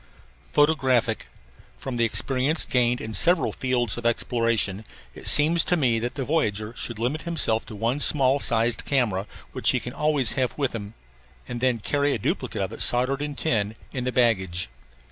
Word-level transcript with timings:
PHOTOGRAPHIC 0.53 1.27
From 1.77 1.95
the 1.97 2.05
experience 2.05 2.65
gained 2.65 2.99
in 2.99 3.13
several 3.13 3.53
fields 3.53 3.99
of 3.99 4.05
exploration 4.07 4.83
it 5.13 5.27
seems 5.27 5.63
to 5.65 5.77
me 5.77 5.99
that 5.99 6.15
the 6.15 6.23
voyager 6.25 6.73
should 6.75 6.97
limit 6.97 7.21
himself 7.21 7.67
to 7.67 7.75
one 7.75 7.99
small 7.99 8.39
sized 8.39 8.83
camera, 8.85 9.27
which 9.51 9.69
he 9.69 9.79
can 9.79 9.93
always 9.93 10.33
have 10.33 10.57
with 10.57 10.73
him, 10.73 10.95
and 11.47 11.61
then 11.61 11.77
carry 11.77 12.13
a 12.13 12.17
duplicate 12.17 12.63
of 12.63 12.73
it, 12.73 12.81
soldered 12.81 13.21
in 13.21 13.35
tin, 13.35 13.75
in 13.93 14.03
the 14.03 14.11
baggage. 14.11 14.69